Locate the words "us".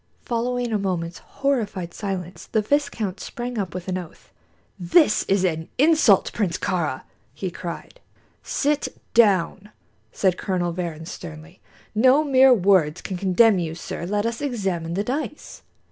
14.25-14.41